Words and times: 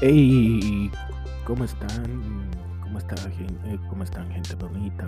Hey, 0.00 0.92
¿cómo 1.44 1.64
están? 1.64 2.48
¿Cómo 2.82 2.98
está, 2.98 3.16
gente? 3.32 3.80
¿Cómo 3.88 4.04
están, 4.04 4.30
gente 4.30 4.54
bonita? 4.54 5.04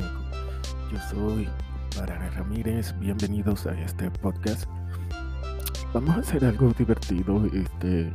Yo 0.91 0.99
soy 1.09 1.49
Barana 1.97 2.29
Ramírez. 2.31 2.93
Bienvenidos 2.99 3.69
a 3.69 3.81
este 3.81 4.11
podcast. 4.11 4.69
Vamos 5.95 6.17
a 6.17 6.19
hacer 6.19 6.45
algo 6.45 6.73
divertido. 6.77 7.47
Este, 7.55 8.13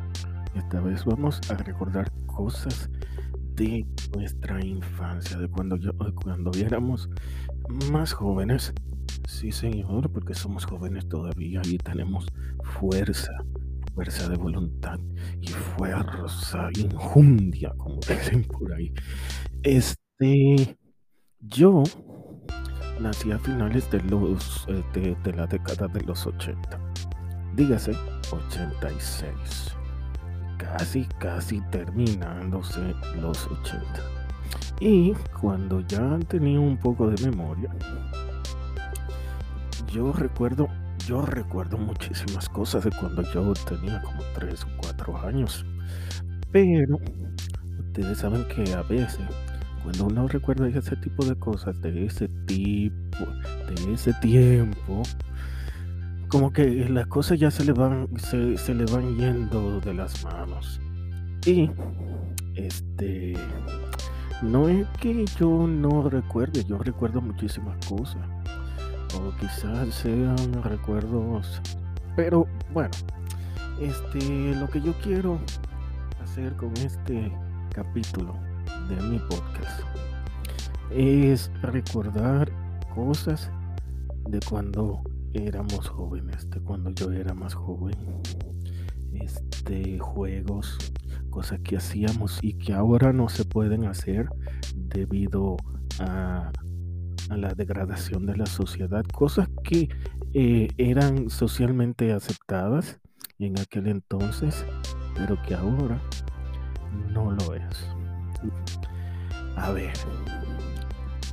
esta 0.54 0.82
vez 0.82 1.06
vamos 1.06 1.40
a 1.50 1.54
recordar 1.54 2.12
cosas 2.26 2.90
de 3.54 3.86
nuestra 4.14 4.62
infancia, 4.66 5.38
de 5.38 5.48
cuando 5.48 5.78
yo, 5.78 5.92
cuando 6.22 6.52
éramos 6.60 7.10
más 7.90 8.12
jóvenes. 8.12 8.74
Sí, 9.30 9.54
señor, 9.54 10.12
porque 10.12 10.34
somos 10.34 10.66
jóvenes 10.66 11.08
todavía 11.08 11.62
y 11.64 11.78
tenemos 11.78 12.28
fuerza 12.64 13.32
fuerza 13.96 14.28
de 14.28 14.36
voluntad 14.36 15.00
y 15.40 15.48
fuerza, 15.48 16.68
injundia, 16.78 17.74
como 17.78 17.96
dicen 18.08 18.44
por 18.44 18.74
ahí. 18.74 18.94
Este, 19.64 20.78
yo 21.40 21.84
nací 23.00 23.32
a 23.32 23.40
finales 23.40 23.90
de 23.90 24.02
los 24.04 24.68
eh, 24.68 25.16
de, 25.24 25.34
la 25.34 25.48
década 25.48 25.88
de 25.88 26.02
los 26.02 26.28
80. 26.28 26.78
Dígase 27.56 27.94
86. 28.32 29.78
Casi, 30.58 31.06
casi 31.20 31.62
terminándose 31.72 32.94
los 33.22 33.48
80. 33.48 33.82
Y 34.82 35.14
cuando 35.40 35.80
ya 35.88 36.20
tenía 36.28 36.60
un 36.60 36.78
poco 36.78 37.10
de 37.10 37.30
memoria, 37.30 37.74
yo 39.94 40.12
recuerdo 40.12 40.68
yo 41.06 41.22
recuerdo 41.22 41.78
muchísimas 41.78 42.50
cosas 42.50 42.84
de 42.84 42.92
cuando 42.92 43.22
yo 43.32 43.54
tenía 43.68 44.02
como 44.02 44.22
3 44.34 44.64
o 44.64 44.68
4 44.82 45.18
años. 45.28 45.66
Pero 46.52 47.00
ustedes 47.80 48.18
saben 48.18 48.46
que 48.48 48.74
a 48.74 48.82
veces, 48.84 49.26
cuando 49.84 50.06
uno 50.06 50.28
recuerda 50.28 50.68
ese 50.68 50.96
tipo 50.98 51.24
de 51.26 51.36
cosas, 51.36 51.80
de 51.82 52.06
ese 52.06 52.28
tipo, 52.48 53.26
de 53.68 53.94
ese 53.94 54.14
tiempo, 54.14 55.04
como 56.28 56.52
que 56.52 56.90
las 56.90 57.08
cosas 57.08 57.40
ya 57.40 57.52
se 57.52 57.66
le 57.66 57.74
van, 57.74 58.08
se, 58.18 58.58
se 58.58 58.74
le 58.74 58.86
van 58.86 59.16
yendo 59.16 59.80
de 59.82 59.94
las 59.94 60.24
manos. 60.24 60.82
Y 61.46 61.70
este 62.56 63.36
no 64.42 64.68
es 64.68 64.88
que 65.00 65.26
yo 65.40 65.68
no 65.68 66.10
recuerde, 66.10 66.64
yo 66.64 66.78
recuerdo 66.80 67.22
muchísimas 67.22 67.78
cosas 67.86 68.22
o 69.16 69.36
quizás 69.40 69.94
sean 69.94 70.64
recuerdos. 70.64 71.62
Pero 72.16 72.48
bueno, 72.74 72.92
este, 73.80 74.56
lo 74.56 74.70
que 74.70 74.82
yo 74.82 74.94
quiero 75.04 75.40
hacer 76.22 76.56
con 76.56 76.76
este 76.78 77.32
capítulo 77.74 78.36
de 78.90 78.96
mi 79.08 79.20
podcast 79.20 79.82
es 80.92 81.52
recordar 81.62 82.52
cosas 82.94 83.52
de 84.30 84.40
cuando 84.48 85.02
éramos 85.34 85.90
jóvenes, 85.90 86.50
de 86.50 86.60
cuando 86.62 86.92
yo 86.92 87.12
era 87.12 87.34
más 87.34 87.54
joven. 87.54 87.96
Este, 89.14 89.98
juegos, 90.00 90.78
cosas 91.30 91.60
que 91.62 91.78
hacíamos 91.78 92.40
y 92.42 92.54
que 92.54 92.74
ahora 92.74 93.14
no 93.14 93.30
se 93.30 93.46
pueden 93.46 93.86
hacer 93.86 94.30
debido 94.76 95.58
a 96.00 96.52
a 97.30 97.38
la 97.38 97.54
degradación 97.54 98.26
de 98.26 98.36
la 98.38 98.46
sociedad, 98.46 99.04
cosas 99.06 99.50
que 99.64 99.90
eh, 100.34 100.68
eran 100.78 101.30
socialmente 101.30 102.14
aceptadas 102.14 103.00
en 103.40 103.60
aquel 103.60 103.88
entonces, 103.88 104.66
pero 105.16 105.42
que 105.44 105.56
ahora 105.56 106.00
no 107.12 107.32
lo 107.32 107.54
es. 107.56 107.90
A 109.58 109.72
ver, 109.72 109.94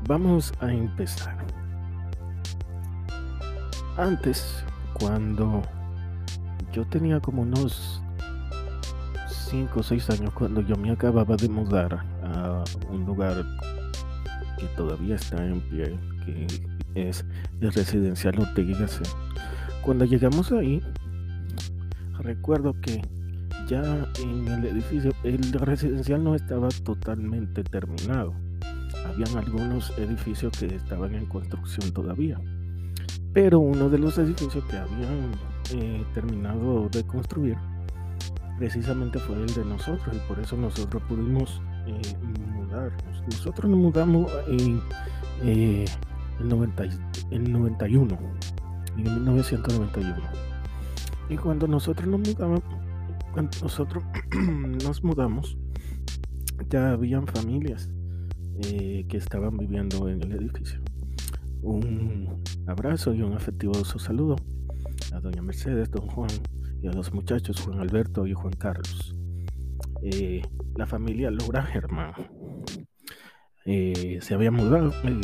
vamos 0.06 0.52
a 0.60 0.72
empezar. 0.72 1.36
Antes, 3.96 4.64
cuando 4.94 5.62
yo 6.72 6.86
tenía 6.86 7.20
como 7.20 7.42
unos 7.42 8.02
5 9.50 9.80
o 9.80 9.82
6 9.82 10.10
años, 10.10 10.32
cuando 10.32 10.62
yo 10.62 10.76
me 10.76 10.90
acababa 10.90 11.36
de 11.36 11.48
mudar 11.48 12.04
a 12.22 12.64
un 12.90 13.04
lugar 13.04 13.44
todavía 14.76 15.16
está 15.16 15.44
en 15.46 15.60
pie, 15.62 15.98
que 16.24 16.46
es 16.94 17.24
el 17.60 17.72
residencial 17.72 18.38
Ortega 18.38 18.86
Cuando 19.82 20.04
llegamos 20.04 20.52
ahí, 20.52 20.82
recuerdo 22.18 22.74
que 22.80 23.02
ya 23.68 24.06
en 24.20 24.48
el 24.48 24.64
edificio, 24.66 25.12
el 25.24 25.52
residencial 25.52 26.22
no 26.24 26.34
estaba 26.34 26.68
totalmente 26.84 27.62
terminado. 27.64 28.34
Habían 29.06 29.36
algunos 29.36 29.96
edificios 29.98 30.52
que 30.58 30.66
estaban 30.66 31.14
en 31.14 31.26
construcción 31.26 31.92
todavía. 31.92 32.40
Pero 33.32 33.60
uno 33.60 33.88
de 33.88 33.98
los 33.98 34.18
edificios 34.18 34.64
que 34.64 34.76
habían 34.76 35.32
eh, 35.74 36.04
terminado 36.14 36.88
de 36.90 37.02
construir 37.04 37.56
precisamente 38.58 39.18
fue 39.18 39.36
el 39.36 39.52
de 39.54 39.64
nosotros 39.64 40.14
y 40.14 40.28
por 40.28 40.38
eso 40.38 40.56
nosotros 40.56 41.02
pudimos 41.08 41.60
eh, 41.86 42.00
nosotros 43.26 43.70
nos 43.70 43.78
mudamos 43.78 44.30
en, 44.48 44.80
eh, 45.42 45.84
el, 46.40 46.48
90, 46.48 46.84
el 47.30 47.52
91, 47.52 48.18
en 48.96 49.02
1991. 49.02 50.16
Y 51.28 51.36
cuando 51.36 51.66
nosotros 51.66 52.06
nos 52.06 52.20
mudamos, 52.20 52.60
cuando 53.32 53.58
nosotros 53.62 54.04
nos 54.84 55.02
mudamos, 55.04 55.56
ya 56.68 56.92
habían 56.92 57.26
familias 57.26 57.88
eh, 58.64 59.04
que 59.08 59.16
estaban 59.16 59.56
viviendo 59.56 60.08
en 60.08 60.22
el 60.22 60.32
edificio. 60.32 60.80
Un 61.62 62.42
abrazo 62.66 63.14
y 63.14 63.22
un 63.22 63.34
afectuoso 63.34 63.98
saludo 63.98 64.36
a 65.12 65.20
doña 65.20 65.42
Mercedes, 65.42 65.90
don 65.90 66.06
Juan 66.08 66.30
y 66.82 66.88
a 66.88 66.92
los 66.92 67.12
muchachos 67.12 67.60
Juan 67.60 67.78
Alberto 67.80 68.26
y 68.26 68.34
Juan 68.34 68.52
Carlos. 68.54 69.14
Eh, 70.02 70.42
la 70.74 70.86
familia 70.86 71.30
Laura 71.30 71.62
Germán. 71.62 72.12
Eh, 73.64 74.18
se 74.20 74.34
había 74.34 74.50
mudado, 74.50 74.92
eh, 75.04 75.20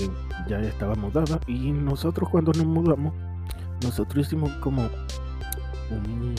ya 0.48 0.60
estaba 0.60 0.94
mudada 0.94 1.40
y 1.48 1.72
nosotros 1.72 2.28
cuando 2.28 2.52
nos 2.52 2.66
mudamos, 2.66 3.12
nosotros 3.82 4.26
hicimos 4.26 4.50
como 4.58 4.88
un... 5.90 6.34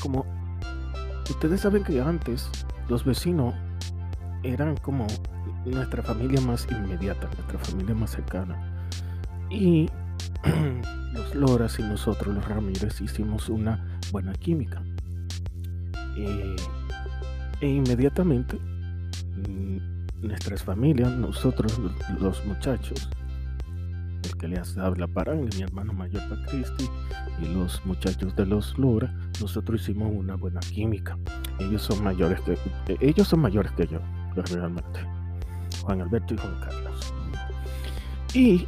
Como... 0.00 0.24
Ustedes 1.28 1.60
saben 1.60 1.84
que 1.84 2.00
antes 2.00 2.50
los 2.88 3.04
vecinos 3.04 3.54
eran 4.42 4.76
como 4.76 5.06
nuestra 5.64 6.02
familia 6.02 6.40
más 6.40 6.66
inmediata, 6.70 7.28
nuestra 7.36 7.58
familia 7.58 7.94
más 7.94 8.10
cercana. 8.10 8.86
Y 9.50 9.88
los 11.12 11.34
Loras 11.34 11.78
y 11.78 11.82
nosotros, 11.82 12.34
los 12.34 12.46
Ramírez, 12.46 13.00
hicimos 13.00 13.48
una 13.48 13.98
buena 14.12 14.32
química. 14.34 14.82
Eh, 16.16 16.56
e 17.60 17.68
inmediatamente 17.68 18.58
mm, 19.48 20.26
nuestras 20.26 20.62
familias, 20.62 21.12
nosotros 21.12 21.80
los 22.20 22.44
muchachos, 22.46 23.08
el 24.22 24.36
que 24.36 24.48
les 24.48 24.76
habla 24.78 25.06
para 25.06 25.34
mi 25.34 25.48
hermano 25.60 25.92
mayor 25.92 26.22
Patristi 26.28 26.88
y 27.42 27.54
los 27.54 27.84
muchachos 27.84 28.34
de 28.36 28.46
los 28.46 28.76
Lura, 28.78 29.14
nosotros 29.40 29.82
hicimos 29.82 30.12
una 30.14 30.36
buena 30.36 30.60
química. 30.60 31.18
Ellos 31.58 31.82
son 31.82 32.02
mayores 32.02 32.40
que 32.40 32.52
eh, 32.52 32.96
ellos 33.00 33.28
son 33.28 33.40
mayores 33.40 33.72
que 33.72 33.86
yo, 33.86 33.98
realmente. 34.34 35.00
Juan 35.82 36.00
Alberto 36.00 36.34
y 36.34 36.38
Juan 36.38 36.60
Carlos. 36.60 37.14
Y 38.32 38.66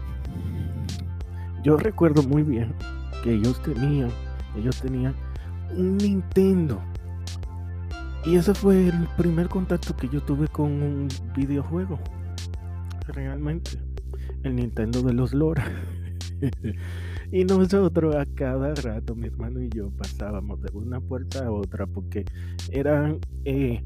yo 1.63 1.77
recuerdo 1.77 2.23
muy 2.23 2.43
bien 2.43 2.75
que 3.23 3.35
ellos 3.35 3.61
tenían, 3.63 4.11
ellos 4.57 4.81
tenían 4.81 5.15
un 5.77 5.97
Nintendo 5.97 6.81
y 8.27 8.35
ese 8.35 8.55
fue 8.55 8.89
el 8.89 9.07
primer 9.17 9.49
contacto 9.49 9.97
que 9.97 10.09
yo 10.09 10.21
tuve 10.21 10.49
con 10.49 10.73
un 10.83 11.09
videojuego. 11.37 12.01
Realmente. 13.07 13.79
El 14.43 14.57
Nintendo 14.57 15.01
de 15.03 15.13
los 15.13 15.33
Lora. 15.33 15.65
y 17.33 17.45
nosotros 17.45 18.17
a 18.17 18.27
cada 18.27 18.75
rato, 18.75 19.15
mi 19.15 19.29
hermano 19.29 19.63
y 19.63 19.69
yo, 19.69 19.91
pasábamos 19.91 20.61
de 20.61 20.71
una 20.73 21.01
puerta 21.01 21.47
a 21.47 21.53
otra 21.53 21.87
porque 21.87 22.25
eran, 22.73 23.21
eh, 23.45 23.83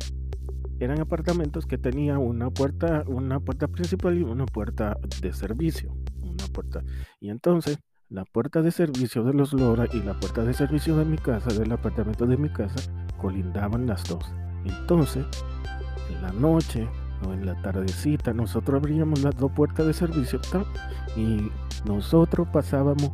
eran 0.79 1.01
apartamentos 1.01 1.67
que 1.67 1.77
tenían 1.77 2.17
una 2.17 2.51
puerta, 2.51 3.05
una 3.07 3.41
puerta 3.41 3.69
principal 3.69 4.17
y 4.17 4.23
una 4.23 4.47
puerta 4.47 4.99
de 5.21 5.35
servicio. 5.35 5.95
Una 6.23 6.47
puerta. 6.51 6.83
Y 7.21 7.29
entonces 7.29 7.79
la 8.09 8.25
puerta 8.25 8.63
de 8.63 8.71
servicio 8.71 9.23
de 9.23 9.35
los 9.35 9.53
Lora 9.53 9.87
y 9.93 10.03
la 10.03 10.19
puerta 10.19 10.43
de 10.45 10.55
servicio 10.55 10.97
de 10.97 11.05
mi 11.05 11.19
casa, 11.19 11.53
del 11.53 11.71
apartamento 11.73 12.27
de 12.27 12.37
mi 12.39 12.49
casa, 12.49 12.91
colindaban 13.21 13.87
las 13.87 14.05
dos. 14.05 14.33
Entonces, 14.65 15.25
en 16.11 16.23
la 16.23 16.33
noche 16.33 16.89
o 17.27 17.33
en 17.33 17.47
la 17.47 17.61
tardecita, 17.63 18.33
nosotros 18.33 18.81
abríamos 18.81 19.23
las 19.23 19.37
dos 19.37 19.53
puertas 19.53 19.87
de 19.87 19.93
servicio 19.93 20.41
y 21.17 21.51
nosotros 21.85 22.49
pasábamos 22.53 23.11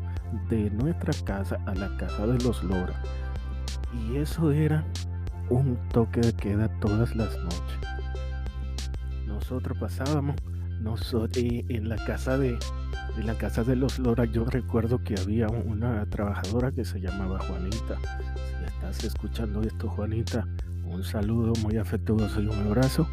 de 0.48 0.70
nuestra 0.70 1.12
casa 1.24 1.58
a 1.66 1.74
la 1.74 1.96
casa 1.96 2.26
de 2.26 2.38
los 2.44 2.62
Lora. 2.64 3.00
Y 3.92 4.16
eso 4.16 4.50
era 4.50 4.84
un 5.48 5.78
toque 5.92 6.20
de 6.20 6.32
queda 6.32 6.68
todas 6.80 7.14
las 7.14 7.36
noches. 7.38 7.78
Nosotros 9.26 9.78
pasábamos 9.78 10.36
nosotros, 10.80 11.44
en 11.44 11.88
la 11.88 11.96
casa 11.96 12.36
de 12.36 12.58
la 13.24 13.34
casa 13.34 13.64
de 13.64 13.76
los 13.76 13.98
Lora 13.98 14.26
yo 14.26 14.44
recuerdo 14.44 15.02
que 15.02 15.14
había 15.18 15.48
una 15.48 16.04
trabajadora 16.06 16.70
que 16.70 16.84
se 16.84 17.00
llamaba 17.00 17.38
Juanita. 17.40 17.96
Escuchando 18.90 19.62
esto, 19.62 19.88
Juanita, 19.88 20.46
un 20.84 21.02
saludo 21.02 21.52
muy 21.62 21.76
afectuoso 21.76 22.40
y 22.40 22.46
un 22.46 22.66
abrazo. 22.68 23.08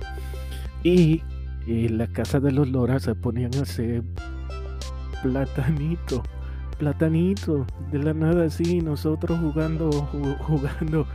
Y 0.84 1.22
en 1.68 1.98
la 1.98 2.08
casa 2.08 2.40
de 2.40 2.52
los 2.52 2.70
Lora 2.70 3.00
se 3.00 3.16
ponían 3.16 3.54
a 3.56 3.62
hacer 3.64 4.04
platanito, 5.24 6.22
platanito, 6.78 7.66
de 7.92 8.00
la 8.00 8.14
nada 8.14 8.46
así, 8.46 8.82
nosotros 8.82 9.40
jugando, 9.40 9.92
jugando, 10.48 11.08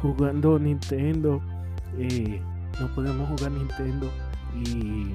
jugando 0.00 0.58
Nintendo. 0.58 1.42
Eh, 1.98 2.40
no 2.80 2.94
podemos 2.94 3.28
jugar 3.28 3.52
Nintendo 3.52 4.10
y 4.54 5.14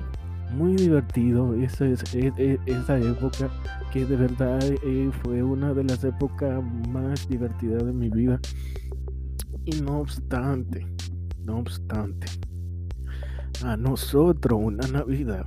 muy 0.53 0.75
divertido. 0.75 1.53
Esa, 1.55 1.85
es, 1.85 2.15
e, 2.15 2.31
e, 2.37 2.59
esa 2.65 2.97
época 2.97 3.49
que 3.91 4.05
de 4.05 4.15
verdad 4.15 4.59
eh, 4.63 5.11
fue 5.21 5.43
una 5.43 5.73
de 5.73 5.83
las 5.83 6.03
épocas 6.03 6.63
más 6.89 7.27
divertidas 7.27 7.85
de 7.85 7.93
mi 7.93 8.09
vida. 8.09 8.39
Y 9.65 9.81
no 9.81 9.99
obstante 9.99 10.85
no 11.43 11.59
obstante 11.59 12.27
a 13.63 13.77
nosotros 13.77 14.59
una 14.61 14.87
navidad 14.87 15.45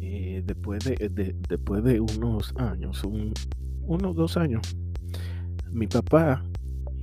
eh, 0.00 0.42
después 0.44 0.84
de, 0.84 1.34
después 1.48 1.82
de 1.84 2.00
unos 2.00 2.54
años 2.56 3.02
un, 3.04 3.32
unos 3.82 4.14
dos 4.14 4.36
años 4.36 4.76
mi 5.70 5.86
papá 5.86 6.44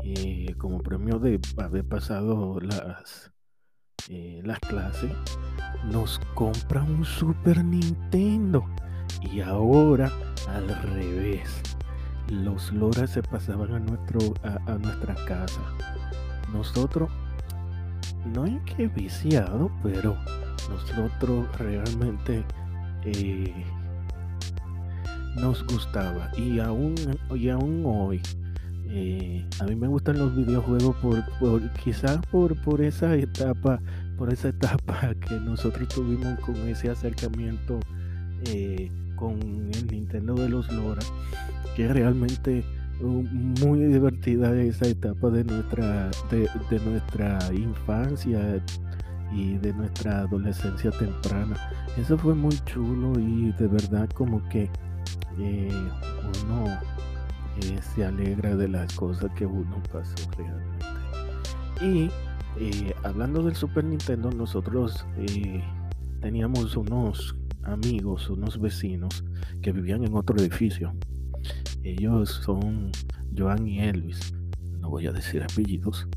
eh, 0.03 0.53
como 0.57 0.81
premio 0.81 1.19
de 1.19 1.39
haber 1.57 1.85
pasado 1.85 2.59
las 2.59 3.32
las 4.09 4.59
clases 4.59 5.11
nos 5.91 6.19
compra 6.33 6.83
un 6.83 7.05
Super 7.05 7.63
Nintendo. 7.63 8.65
Y 9.21 9.41
ahora 9.41 10.11
al 10.49 10.67
revés. 10.67 11.61
Los 12.29 12.71
loras 12.71 13.11
se 13.11 13.21
pasaban 13.21 13.73
a, 13.73 13.79
nuestro, 13.79 14.19
a, 14.43 14.77
nuestra 14.77 15.13
casa. 15.25 15.61
Nosotros, 16.53 17.09
no 18.33 18.43
hay 18.43 18.59
que 18.59 18.87
viciado, 18.87 19.69
pero 19.83 20.15
nosotros 20.69 21.45
realmente 21.57 22.43
eh, 23.03 23.53
nos 25.35 25.65
gustaba. 25.67 26.31
Y 26.37 26.59
aún, 26.59 26.95
y 27.35 27.49
aún 27.49 27.83
hoy, 27.85 28.21
eh, 28.95 29.43
a 29.59 29.63
mí 29.63 29.75
me 29.75 29.87
gustan 29.87 30.19
los 30.19 30.35
videojuegos 30.35 30.95
por, 30.97 31.71
quizás 31.83 32.19
por, 32.27 32.81
esa 32.81 33.15
etapa 33.15 33.79
por 34.19 34.31
esa 34.31 34.49
etapa 34.49 35.15
que 35.27 35.33
nosotros 35.39 35.87
tuvimos 35.87 36.39
con 36.41 36.55
ese 36.67 36.91
acercamiento 36.91 37.79
eh, 38.45 38.91
con 39.15 39.39
el 39.73 39.87
Nintendo 39.87 40.35
de 40.35 40.47
los 40.47 40.71
Lora, 40.71 41.01
que 41.75 41.87
realmente 41.87 42.63
muy 43.01 43.79
divertida 43.85 44.55
esa 44.61 44.85
etapa 44.87 45.29
de 45.29 45.43
nuestra, 45.43 46.11
de, 46.29 46.79
nuestra 46.85 47.39
infancia 47.51 48.63
y 49.33 49.57
de 49.57 49.73
nuestra 49.73 50.19
adolescencia 50.19 50.91
temprana. 50.91 51.55
Eso 51.97 52.15
fue 52.15 52.35
muy 52.35 52.55
chulo 52.65 53.19
y 53.19 53.51
de 53.53 53.67
verdad 53.67 54.07
como 54.11 54.47
que 54.49 54.69
eh, 55.39 55.71
uno 56.45 56.65
se 57.61 58.05
alegra 58.05 58.55
de 58.55 58.67
las 58.67 58.93
cosas 58.95 59.31
que 59.35 59.45
uno 59.45 59.81
pasó 59.91 60.15
realmente. 60.37 60.85
Y 61.81 62.09
eh, 62.59 62.93
hablando 63.03 63.43
del 63.43 63.55
Super 63.55 63.83
Nintendo, 63.83 64.29
nosotros 64.31 65.05
eh, 65.17 65.63
teníamos 66.21 66.75
unos 66.75 67.35
amigos, 67.63 68.29
unos 68.29 68.59
vecinos 68.59 69.23
que 69.61 69.71
vivían 69.71 70.03
en 70.03 70.15
otro 70.15 70.37
edificio. 70.37 70.93
Ellos 71.83 72.41
son 72.43 72.91
Joan 73.35 73.67
y 73.67 73.79
Elvis. 73.79 74.33
No 74.79 74.89
voy 74.89 75.07
a 75.07 75.11
decir 75.11 75.43
apellidos, 75.43 76.07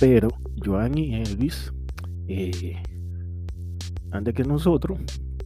pero 0.00 0.28
Joan 0.64 0.96
y 0.98 1.14
Elvis, 1.14 1.72
eh, 2.28 2.82
antes 4.10 4.34
que 4.34 4.44
nosotros, 4.44 4.98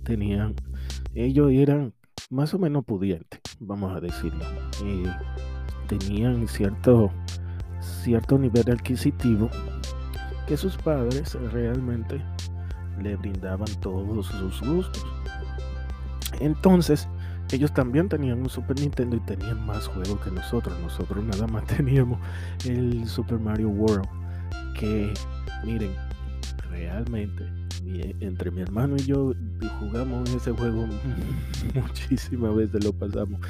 tenían, 0.04 0.54
ellos 1.14 1.50
eran 1.52 1.94
más 2.30 2.52
o 2.54 2.58
menos 2.58 2.84
pudientes, 2.84 3.40
vamos 3.60 3.96
a 3.96 4.00
decirlo. 4.00 4.44
tenían 5.88 6.46
cierto, 6.48 7.10
cierto 7.80 8.38
nivel 8.38 8.70
adquisitivo 8.70 9.48
que 10.46 10.56
sus 10.56 10.76
padres 10.76 11.34
realmente 11.52 12.22
le 13.02 13.16
brindaban 13.16 13.68
todos 13.80 14.26
sus 14.26 14.60
gustos. 14.60 15.06
Entonces, 16.40 17.08
ellos 17.52 17.72
también 17.72 18.08
tenían 18.08 18.40
un 18.40 18.50
Super 18.50 18.78
Nintendo 18.78 19.16
y 19.16 19.20
tenían 19.20 19.64
más 19.66 19.86
juegos 19.86 20.20
que 20.20 20.30
nosotros. 20.30 20.78
Nosotros 20.80 21.24
nada 21.24 21.46
más 21.46 21.64
teníamos 21.76 22.18
el 22.66 23.06
Super 23.08 23.38
Mario 23.38 23.68
World. 23.70 24.08
Que, 24.78 25.12
miren, 25.64 25.94
realmente, 26.70 27.44
entre 28.20 28.50
mi 28.50 28.60
hermano 28.60 28.96
y 28.96 29.04
yo 29.04 29.32
jugamos 29.80 30.28
ese 30.34 30.52
juego 30.52 30.86
muchísimas 31.74 32.54
veces, 32.54 32.84
lo 32.84 32.92
pasamos. 32.92 33.40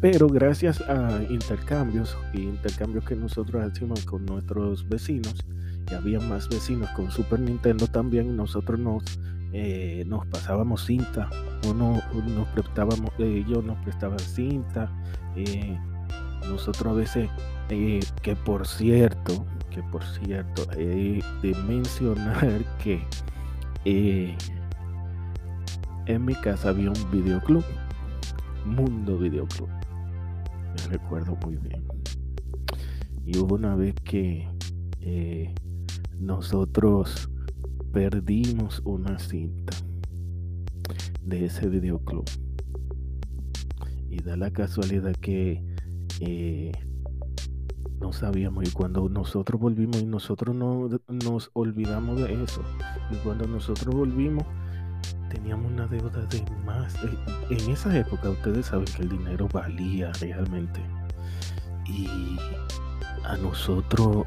Pero 0.00 0.26
gracias 0.28 0.80
a 0.82 1.22
intercambios 1.28 2.16
y 2.32 2.42
intercambios 2.42 3.04
que 3.04 3.16
nosotros 3.16 3.64
hacíamos 3.64 4.04
con 4.04 4.26
nuestros 4.26 4.88
vecinos, 4.88 5.34
había 5.94 6.20
más 6.20 6.48
vecinos 6.48 6.88
con 6.90 7.10
Super 7.10 7.40
Nintendo 7.40 7.86
también, 7.86 8.36
nosotros 8.36 8.78
nos, 8.78 9.04
eh, 9.52 10.04
nos 10.06 10.26
pasábamos 10.26 10.84
cinta, 10.84 11.28
uno, 11.68 12.02
nos 12.34 12.48
prestábamos, 12.48 13.10
ellos 13.18 13.64
nos 13.64 13.78
prestaban 13.84 14.18
cinta, 14.18 14.90
eh, 15.36 15.78
nosotros 16.48 16.92
a 16.92 16.96
veces, 16.96 17.30
eh, 17.68 18.00
que 18.22 18.34
por 18.36 18.66
cierto, 18.66 19.44
que 19.70 19.82
por 19.84 20.02
cierto, 20.04 20.66
he 20.76 21.22
de 21.42 21.54
mencionar 21.66 22.64
que 22.82 23.02
en 23.84 24.36
mi 26.24 26.34
casa 26.34 26.68
había 26.68 26.90
un 26.90 27.10
videoclub, 27.10 27.64
Mundo 28.64 29.18
Videoclub, 29.18 29.68
me 29.68 30.92
recuerdo 30.92 31.36
muy 31.44 31.56
bien. 31.56 31.84
Y 33.24 33.38
hubo 33.38 33.54
una 33.54 33.74
vez 33.76 33.94
que 34.04 34.48
nosotros 36.18 37.28
perdimos 37.92 38.80
una 38.84 39.18
cinta 39.18 39.76
de 41.24 41.46
ese 41.46 41.68
videoclub. 41.68 42.24
Y 44.10 44.22
da 44.22 44.36
la 44.36 44.50
casualidad 44.50 45.14
que 45.16 45.62
eh, 46.20 46.72
no 48.00 48.12
sabíamos 48.12 48.68
y 48.68 48.72
cuando 48.72 49.08
nosotros 49.08 49.60
volvimos 49.60 50.02
y 50.02 50.06
nosotros 50.06 50.54
no 50.54 50.88
nos 51.08 51.50
olvidamos 51.54 52.20
de 52.20 52.42
eso. 52.44 52.62
Cuando 53.24 53.46
nosotros 53.46 53.94
volvimos 53.94 54.44
teníamos 55.30 55.72
una 55.72 55.86
deuda 55.86 56.24
de 56.26 56.44
más. 56.64 56.94
En 57.50 57.70
esa 57.70 57.96
época 57.96 58.30
ustedes 58.30 58.66
saben 58.66 58.84
que 58.84 59.02
el 59.02 59.08
dinero 59.08 59.48
valía 59.52 60.12
realmente. 60.20 60.80
Y 61.86 62.38
a 63.24 63.36
nosotros 63.36 64.26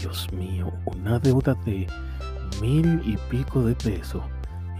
Dios 0.00 0.30
mío, 0.32 0.72
una 0.86 1.18
deuda 1.18 1.54
de 1.64 1.86
mil 2.60 3.00
y 3.04 3.16
pico 3.30 3.64
de 3.64 3.74
pesos. 3.74 4.22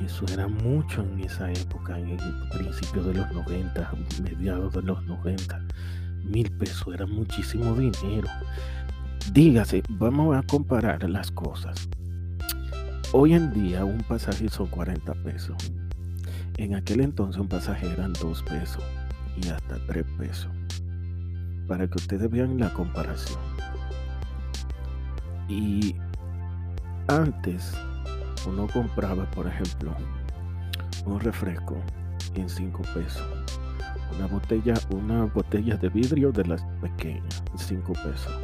Eso 0.04 0.26
era 0.32 0.48
mucho 0.48 1.02
en 1.02 1.20
esa 1.20 1.50
época, 1.50 1.98
en 1.98 2.10
el 2.10 2.48
principio 2.50 3.02
de 3.04 3.14
los 3.14 3.32
90, 3.32 3.92
mediados 4.22 4.74
de 4.74 4.82
los 4.82 5.02
90. 5.04 5.60
Mil 6.24 6.50
pesos 6.58 6.94
era 6.94 7.06
muchísimo 7.06 7.74
dinero. 7.74 8.28
Dígase, 9.32 9.82
vamos 9.88 10.36
a 10.36 10.42
comparar 10.42 11.08
las 11.08 11.30
cosas. 11.30 11.88
Hoy 13.16 13.32
en 13.32 13.52
día 13.52 13.84
un 13.84 13.98
pasaje 13.98 14.48
son 14.48 14.66
40 14.66 15.14
pesos. 15.22 15.56
En 16.56 16.74
aquel 16.74 17.00
entonces 17.00 17.40
un 17.40 17.46
pasaje 17.46 17.88
eran 17.88 18.12
2 18.14 18.42
pesos 18.42 18.82
y 19.40 19.50
hasta 19.50 19.78
3 19.86 20.04
pesos. 20.18 20.50
Para 21.68 21.86
que 21.86 21.94
ustedes 21.94 22.28
vean 22.28 22.58
la 22.58 22.74
comparación. 22.74 23.38
Y 25.48 25.94
antes 27.06 27.72
uno 28.48 28.66
compraba, 28.66 29.30
por 29.30 29.46
ejemplo, 29.46 29.94
un 31.06 31.20
refresco 31.20 31.76
en 32.34 32.48
5 32.48 32.82
pesos. 32.94 33.28
Una 34.16 34.26
botella, 34.26 34.74
una 34.90 35.26
botella 35.26 35.76
de 35.76 35.88
vidrio 35.88 36.32
de 36.32 36.46
las 36.46 36.64
pequeñas, 36.82 37.44
5 37.54 37.92
pesos. 37.92 38.40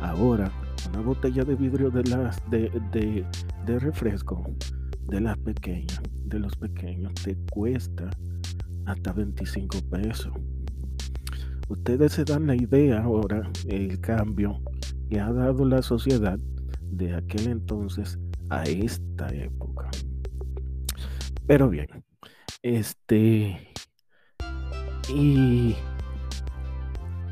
Ahora, 0.00 0.52
una 0.90 1.00
botella 1.00 1.42
de 1.42 1.56
vidrio 1.56 1.90
de 1.90 2.04
las 2.04 2.50
de, 2.50 2.70
de, 2.92 3.26
de 3.66 3.80
refresco 3.80 4.44
de 5.08 5.20
las 5.20 5.36
pequeñas, 5.38 6.00
de 6.24 6.38
los 6.38 6.54
pequeños, 6.54 7.12
te 7.14 7.36
cuesta 7.50 8.08
hasta 8.86 9.12
25 9.12 9.78
pesos. 9.90 10.32
Ustedes 11.68 12.12
se 12.12 12.24
dan 12.24 12.46
la 12.46 12.54
idea 12.54 13.02
ahora, 13.02 13.50
el 13.66 14.00
cambio 14.00 14.60
que 15.10 15.18
ha 15.18 15.32
dado 15.32 15.64
la 15.64 15.82
sociedad 15.82 16.38
de 16.80 17.16
aquel 17.16 17.48
entonces 17.48 18.18
a 18.50 18.62
esta 18.62 19.28
época. 19.34 19.90
Pero 21.46 21.68
bien, 21.68 21.88
este... 22.62 23.72
Y 25.12 25.74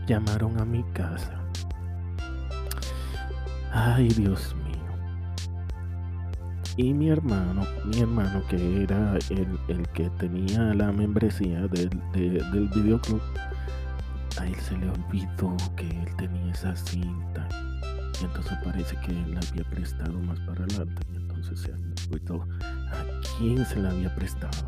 llamaron 0.07 0.61
a 0.61 0.65
mi 0.65 0.83
casa. 0.93 1.41
Ay, 3.73 4.09
Dios. 4.09 4.55
Y 6.77 6.93
mi 6.93 7.09
hermano, 7.09 7.65
mi 7.85 8.01
hermano 8.01 8.43
que 8.49 8.83
era 8.83 9.17
el, 9.31 9.89
que 9.95 10.11
tenía 10.19 10.75
la 10.75 10.91
membresía 10.91 11.69
del, 11.69 11.89
del 12.13 12.69
videoclub, 12.75 13.23
a 14.41 14.47
él 14.47 14.57
se 14.57 14.77
le 14.79 14.91
olvidó 14.91 15.57
que 15.77 15.89
él 15.89 16.17
tenía 16.17 16.53
esa 16.53 16.75
cinta. 16.75 17.49
Y 18.21 18.25
entonces 18.25 18.59
parece 18.65 18.97
que 19.07 19.13
él 19.13 19.35
la 19.35 19.41
había 19.49 19.63
prestado 19.71 20.19
más 20.21 20.41
para 20.41 20.65
adelante. 20.65 21.03
Y 21.13 21.17
entonces 21.17 21.61
se 21.61 21.73
olvidó 21.73 22.43
a 22.43 23.05
quién 23.39 23.65
se 23.65 23.81
la 23.81 23.91
había 23.91 24.13
prestado. 24.17 24.67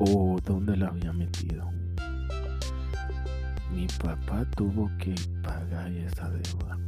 O 0.00 0.38
dónde 0.44 0.76
la 0.76 0.88
había 0.88 1.14
metido. 1.14 1.70
Mi 3.74 3.86
papá 4.02 4.44
tuvo 4.54 4.90
que 4.98 5.14
pagar 5.42 5.90
esa 5.92 6.28
deuda 6.28 6.78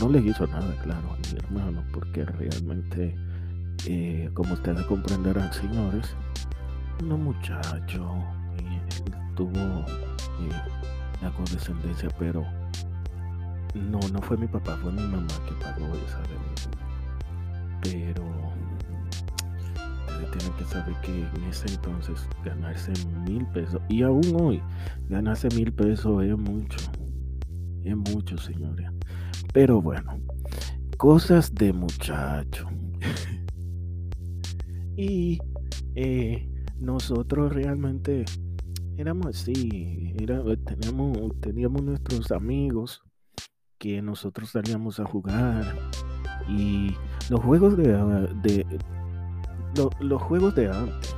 no 0.00 0.08
le 0.08 0.20
hizo 0.20 0.46
nada, 0.46 0.74
claro, 0.82 1.12
a 1.12 1.16
mi 1.16 1.38
hermano, 1.38 1.84
porque 1.92 2.24
realmente, 2.24 3.16
eh, 3.86 4.30
como 4.34 4.54
ustedes 4.54 4.84
comprenderán, 4.86 5.52
señores, 5.52 6.14
un 7.02 7.24
muchacho 7.24 8.14
y 8.58 9.34
tuvo 9.36 9.58
eh, 9.58 10.50
la 11.22 11.30
condescendencia, 11.32 12.08
pero 12.18 12.44
no, 13.74 13.98
no 14.12 14.22
fue 14.22 14.36
mi 14.36 14.46
papá, 14.46 14.76
fue 14.82 14.92
mi 14.92 15.02
mamá 15.02 15.26
que 15.48 15.54
pagó 15.54 15.86
esa 16.06 16.20
deuda. 16.22 16.54
Pero 17.82 18.34
tienen 20.38 20.56
que 20.58 20.64
saber 20.64 20.94
que 21.00 21.20
en 21.20 21.44
ese 21.48 21.68
entonces 21.68 22.28
ganarse 22.44 22.92
mil 23.24 23.46
pesos, 23.46 23.80
y 23.88 24.02
aún 24.02 24.24
hoy, 24.40 24.62
ganarse 25.08 25.48
mil 25.54 25.72
pesos 25.72 26.24
es 26.24 26.36
mucho, 26.36 26.78
es 27.84 27.96
mucho, 27.96 28.36
señores. 28.38 28.90
Pero 29.54 29.80
bueno, 29.80 30.18
cosas 30.98 31.54
de 31.54 31.72
muchacho. 31.72 32.68
y 34.96 35.38
eh, 35.94 36.48
nosotros 36.80 37.52
realmente 37.52 38.24
éramos 38.96 39.26
así, 39.28 40.12
teníamos, 40.64 41.40
teníamos 41.40 41.82
nuestros 41.84 42.32
amigos 42.32 43.04
que 43.78 44.02
nosotros 44.02 44.50
salíamos 44.50 44.98
a 44.98 45.04
jugar 45.04 45.78
y 46.48 46.92
los 47.30 47.40
juegos 47.40 47.76
de 47.76 48.66
los 50.00 50.22
juegos 50.22 50.54
de 50.56 50.68
antes 50.68 51.14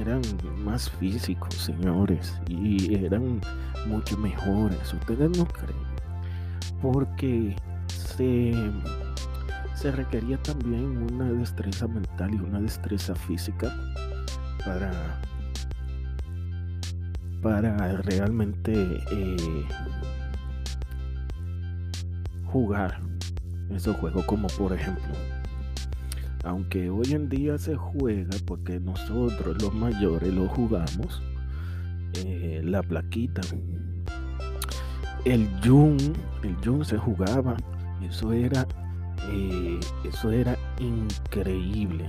eran 0.00 0.20
más 0.64 0.90
físicos, 0.90 1.54
señores, 1.54 2.40
y 2.48 3.04
eran 3.04 3.40
mucho 3.86 4.18
mejores. 4.18 4.92
Ustedes 4.92 5.38
no 5.38 5.46
creen 5.46 5.95
porque 6.82 7.56
se, 7.88 8.52
se 9.74 9.90
requería 9.90 10.40
también 10.42 11.12
una 11.12 11.32
destreza 11.32 11.86
mental 11.86 12.34
y 12.34 12.38
una 12.38 12.60
destreza 12.60 13.14
física 13.14 13.74
para, 14.64 15.20
para 17.42 17.96
realmente 18.02 19.00
eh, 19.12 19.64
jugar 22.44 23.00
esos 23.70 23.96
juegos 23.96 24.24
como 24.26 24.48
por 24.48 24.72
ejemplo 24.72 25.12
aunque 26.44 26.88
hoy 26.90 27.12
en 27.12 27.28
día 27.28 27.58
se 27.58 27.74
juega 27.74 28.30
porque 28.46 28.78
nosotros 28.78 29.60
los 29.60 29.74
mayores 29.74 30.32
lo 30.32 30.46
jugamos 30.48 31.20
eh, 32.14 32.62
la 32.64 32.82
plaquita 32.82 33.42
el 35.26 35.48
Jun, 35.64 35.96
el 36.44 36.84
se 36.84 36.96
jugaba, 36.96 37.56
eso 38.00 38.32
era, 38.32 38.64
eh, 39.32 39.80
eso 40.04 40.30
era 40.30 40.56
increíble. 40.78 42.06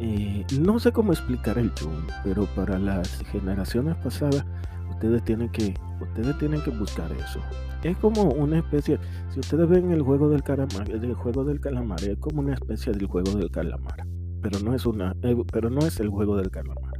Eh, 0.00 0.44
no 0.58 0.80
sé 0.80 0.90
cómo 0.90 1.12
explicar 1.12 1.56
el 1.56 1.70
Jun, 1.80 2.04
pero 2.24 2.46
para 2.56 2.80
las 2.80 3.20
generaciones 3.30 3.96
pasadas 3.98 4.44
ustedes 4.90 5.22
tienen 5.22 5.50
que, 5.50 5.74
ustedes 6.00 6.36
tienen 6.38 6.60
que 6.62 6.70
buscar 6.70 7.12
eso. 7.12 7.38
Es 7.84 7.96
como 7.98 8.24
una 8.24 8.58
especie, 8.58 8.98
si 9.32 9.38
ustedes 9.38 9.68
ven 9.68 9.92
el 9.92 10.02
juego 10.02 10.28
del 10.30 10.42
calamar, 10.42 10.90
el 10.90 11.14
juego 11.14 11.44
del 11.44 11.60
calamar 11.60 12.02
es 12.02 12.18
como 12.18 12.40
una 12.40 12.54
especie 12.54 12.92
del 12.92 13.06
juego 13.06 13.38
del 13.38 13.52
calamar, 13.52 14.04
pero 14.42 14.58
no 14.58 14.74
es 14.74 14.84
una, 14.84 15.14
eh, 15.22 15.36
pero 15.52 15.70
no 15.70 15.86
es 15.86 16.00
el 16.00 16.08
juego 16.08 16.36
del 16.36 16.50
calamar. 16.50 16.94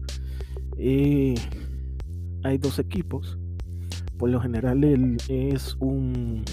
hay 2.45 2.59
dos 2.59 2.79
equipos 2.79 3.40
por 4.21 4.29
lo 4.29 4.39
general 4.39 4.85
él 4.85 5.17
es 5.29 5.79
un... 5.81 6.45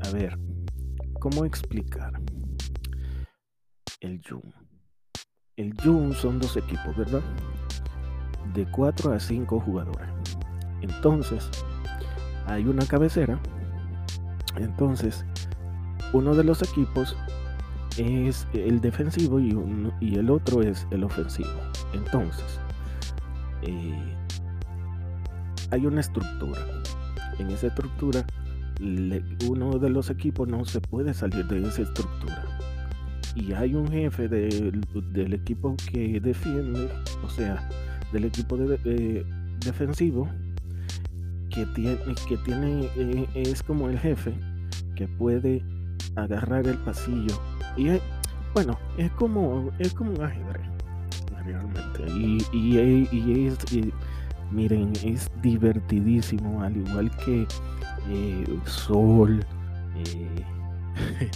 A 0.00 0.10
ver, 0.10 0.36
¿cómo 1.20 1.44
explicar? 1.44 2.20
El 4.00 4.20
Jun. 4.28 4.52
El 5.54 5.80
Jun 5.80 6.12
son 6.12 6.40
dos 6.40 6.56
equipos, 6.56 6.96
¿verdad? 6.96 7.20
De 8.52 8.66
4 8.72 9.12
a 9.12 9.20
5 9.20 9.60
jugadores. 9.60 10.08
Entonces, 10.80 11.48
hay 12.46 12.64
una 12.64 12.84
cabecera. 12.84 13.38
Entonces, 14.56 15.24
uno 16.12 16.34
de 16.34 16.42
los 16.42 16.62
equipos 16.62 17.16
es 17.96 18.48
el 18.54 18.80
defensivo 18.80 19.38
y, 19.38 19.56
y 20.00 20.16
el 20.16 20.30
otro 20.30 20.62
es 20.62 20.84
el 20.90 21.04
ofensivo. 21.04 21.48
Entonces, 21.94 22.58
eh, 23.62 24.16
hay 25.72 25.86
una 25.86 26.02
estructura. 26.02 26.60
En 27.38 27.50
esa 27.50 27.68
estructura, 27.68 28.24
uno 29.48 29.78
de 29.78 29.88
los 29.88 30.10
equipos 30.10 30.46
no 30.46 30.64
se 30.66 30.80
puede 30.80 31.14
salir 31.14 31.46
de 31.46 31.66
esa 31.66 31.82
estructura. 31.82 32.44
Y 33.34 33.54
hay 33.54 33.74
un 33.74 33.90
jefe 33.90 34.28
del 34.28 35.32
equipo 35.32 35.74
que 35.90 36.20
defiende, 36.20 36.90
o 37.24 37.30
sea, 37.30 37.68
del 38.12 38.26
equipo 38.26 38.58
de, 38.58 39.24
defensivo, 39.64 40.28
que 41.48 41.64
tiene, 41.74 41.98
que 42.28 42.36
tiene 42.38 42.88
eh, 42.96 43.26
es 43.34 43.62
como 43.62 43.88
el 43.88 43.98
jefe 43.98 44.34
que 44.94 45.08
puede 45.08 45.64
agarrar 46.16 46.66
el 46.66 46.76
pasillo. 46.78 47.40
Y 47.78 47.88
bueno, 48.52 48.78
es 48.98 49.10
como, 49.12 49.70
es 49.78 49.94
como 49.94 50.12
un 50.12 50.22
ajedrez, 50.22 50.68
realmente. 51.46 52.02
Y, 52.08 52.44
y, 52.52 53.08
y 53.10 53.46
es, 53.46 53.56
Miren, 54.52 54.92
es 55.02 55.30
divertidísimo, 55.42 56.62
al 56.62 56.76
igual 56.76 57.10
que 57.24 57.46
eh, 58.08 58.44
Sol, 58.64 59.44
eh, 59.96 61.30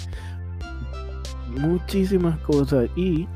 muchísimas 1.60 2.38
cosas 2.40 2.88
y 2.96 3.26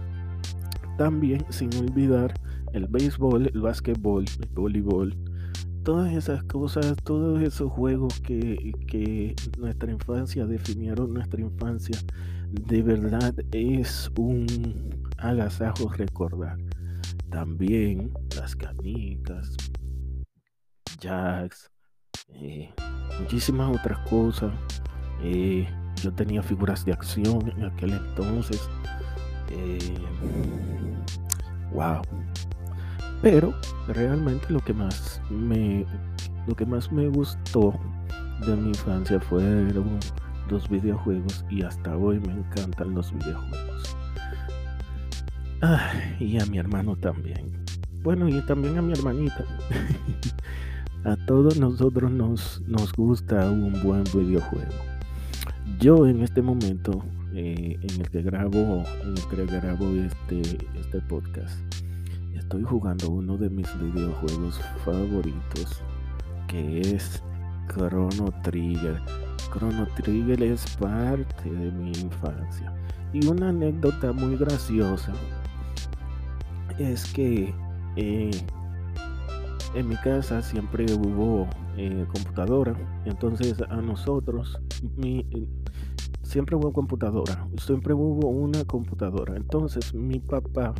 también 0.96 1.44
sin 1.50 1.74
olvidar 1.76 2.34
el 2.72 2.86
béisbol, 2.86 3.50
el 3.52 3.60
básquetbol, 3.60 4.24
el 4.40 4.48
voleibol, 4.54 5.16
todas 5.82 6.12
esas 6.12 6.42
cosas, 6.44 6.94
todos 7.04 7.42
esos 7.42 7.72
juegos 7.72 8.20
que, 8.20 8.72
que 8.86 9.34
nuestra 9.58 9.90
infancia 9.90 10.46
definieron 10.46 11.12
nuestra 11.14 11.40
infancia, 11.40 11.98
de 12.52 12.82
verdad 12.82 13.34
es 13.52 14.10
un 14.16 15.06
agasajo 15.18 15.88
recordar. 15.90 16.58
También 17.30 18.10
las 18.36 18.56
canicas, 18.56 19.56
jacks, 21.00 21.70
eh, 22.34 22.72
muchísimas 23.20 23.76
otras 23.76 23.98
cosas. 24.08 24.52
Eh, 25.22 25.68
yo 26.02 26.12
tenía 26.12 26.42
figuras 26.42 26.84
de 26.84 26.92
acción 26.92 27.50
en 27.56 27.64
aquel 27.64 27.92
entonces. 27.92 28.68
wow. 31.72 32.02
Eh, 32.02 32.08
Pero 33.22 33.54
realmente 33.88 34.46
lo 34.50 34.60
que 34.60 34.72
más 34.72 35.20
me 35.30 35.84
lo 36.46 36.54
que 36.54 36.64
más 36.64 36.90
me 36.90 37.08
gustó 37.08 37.74
de 38.46 38.56
mi 38.56 38.68
infancia 38.68 39.20
fueron 39.20 39.98
los 40.48 40.68
videojuegos 40.68 41.44
y 41.50 41.62
hasta 41.62 41.96
hoy 41.96 42.18
me 42.20 42.32
encantan 42.32 42.94
los 42.94 43.12
videojuegos. 43.12 43.96
y 46.18 46.40
a 46.40 46.46
mi 46.46 46.58
hermano 46.58 46.96
también. 46.96 47.64
Bueno, 48.02 48.28
y 48.28 48.40
también 48.46 48.78
a 48.78 48.82
mi 48.82 48.92
hermanita. 48.92 49.44
a 51.04 51.16
todos 51.26 51.58
nosotros 51.58 52.10
nos, 52.10 52.60
nos 52.66 52.92
gusta 52.92 53.50
un 53.50 53.72
buen 53.82 54.04
videojuego. 54.04 54.72
Yo 55.78 56.06
en 56.06 56.22
este 56.22 56.42
momento 56.42 57.02
eh, 57.34 57.78
en 57.80 58.00
el 58.00 58.10
que 58.10 58.22
grabo, 58.22 58.84
en 59.02 59.16
el 59.16 59.28
que 59.28 59.46
grabo 59.46 59.88
este, 59.88 60.58
este 60.78 61.00
podcast, 61.08 61.58
estoy 62.34 62.62
jugando 62.64 63.10
uno 63.10 63.36
de 63.36 63.48
mis 63.48 63.68
videojuegos 63.80 64.60
favoritos, 64.84 65.82
que 66.48 66.80
es 66.80 67.22
Chrono 67.68 68.32
Trigger. 68.42 69.00
Chrono 69.52 69.86
Trigger 69.96 70.42
es 70.42 70.76
parte 70.76 71.50
de 71.50 71.70
mi 71.70 71.92
infancia. 71.92 72.74
Y 73.12 73.26
una 73.26 73.48
anécdota 73.48 74.12
muy 74.12 74.36
graciosa 74.36 75.12
es 76.78 77.12
que 77.12 77.54
eh, 77.96 78.30
en 79.74 79.88
mi 79.88 79.96
casa 79.96 80.42
siempre 80.42 80.86
hubo 80.92 81.48
eh, 81.76 82.06
computadora. 82.12 82.74
Entonces 83.04 83.60
a 83.68 83.76
nosotros, 83.76 84.60
mi, 84.96 85.26
siempre 86.22 86.56
hubo 86.56 86.72
computadora. 86.72 87.48
Siempre 87.58 87.94
hubo 87.94 88.28
una 88.28 88.64
computadora. 88.64 89.36
Entonces 89.36 89.94
mi 89.94 90.18
papá 90.18 90.74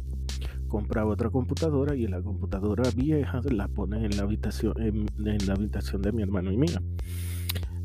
compraba 0.69 1.11
otra 1.11 1.29
computadora 1.29 1.95
y 1.95 2.07
la 2.07 2.23
computadora 2.23 2.85
vieja 2.95 3.41
la 3.51 3.69
pone 3.69 4.05
en 4.05 4.17
la 4.17 4.23
habitación, 4.23 4.75
en, 4.81 5.07
la 5.47 5.53
habitación 5.55 6.01
de 6.01 6.13
mi 6.13 6.23
hermano 6.23 6.53
y 6.53 6.57
mía. 6.57 6.81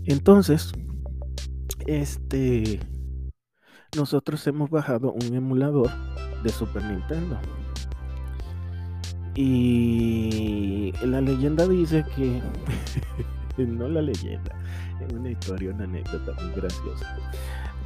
Entonces, 0.06 0.72
este, 1.88 2.80
nosotros 3.98 4.46
hemos 4.48 4.70
bajado 4.70 5.14
un 5.14 5.34
emulador 5.34 5.90
de 6.44 6.50
Super 6.50 6.84
Nintendo. 6.84 7.40
Y 9.36 10.94
la 11.04 11.22
leyenda 11.22 11.68
dice 11.68 12.06
que, 12.16 12.42
no 13.64 13.88
la 13.88 14.02
leyenda, 14.02 14.56
es 15.06 15.14
una 15.14 15.32
historia, 15.32 15.72
una 15.74 15.84
anécdota 15.84 16.34
muy 16.42 16.54
graciosa 16.56 17.18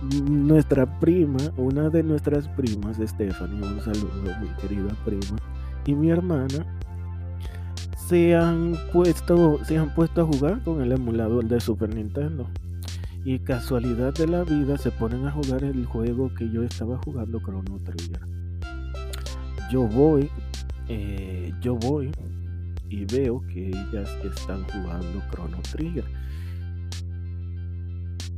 nuestra 0.02 0.86
prima, 1.00 1.40
una 1.58 1.90
de 1.90 2.04
nuestras 2.04 2.48
primas, 2.50 2.98
Stephanie, 2.98 3.62
un 3.62 3.82
saludo, 3.82 4.32
mi 4.42 4.48
querida 4.62 4.96
prima, 5.06 5.38
y 5.86 5.94
mi 5.94 6.10
hermana 6.10 6.66
se 8.08 8.36
han 8.36 8.76
puesto, 8.94 9.64
se 9.66 9.78
han 9.78 9.94
puesto 9.94 10.22
a 10.22 10.26
jugar 10.26 10.64
con 10.64 10.82
el 10.82 10.92
emulador 10.92 11.46
de 11.46 11.60
Super 11.60 11.94
Nintendo. 11.94 12.48
Y 13.26 13.40
casualidad 13.40 14.14
de 14.14 14.28
la 14.28 14.44
vida 14.44 14.78
se 14.78 14.92
ponen 14.92 15.28
a 15.28 15.32
jugar 15.32 15.64
el 15.64 15.86
juego 15.86 16.34
que 16.34 16.50
yo 16.50 16.64
estaba 16.64 16.98
jugando 17.04 17.40
Chrono 17.42 17.78
Trigger. 17.84 18.22
Yo 19.70 19.84
voy, 19.84 20.30
eh, 20.90 21.54
yo 21.62 21.76
voy 21.76 22.12
y 22.90 23.06
veo 23.06 23.42
que 23.48 23.70
ellas 23.70 24.10
están 24.24 24.64
jugando 24.66 25.22
Chrono 25.32 25.60
Trigger. 25.72 26.06